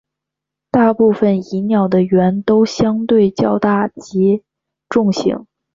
[0.71, 4.41] 大部份蚁鸟的喙都相对较大及
[4.89, 5.45] 重型。